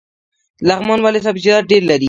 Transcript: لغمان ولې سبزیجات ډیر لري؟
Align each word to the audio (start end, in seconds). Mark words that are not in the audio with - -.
لغمان 0.67 0.99
ولې 1.01 1.19
سبزیجات 1.27 1.63
ډیر 1.71 1.81
لري؟ 1.87 1.99